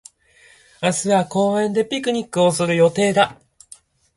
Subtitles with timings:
[0.81, 3.39] 明日は公園でピクニックをする予定だ。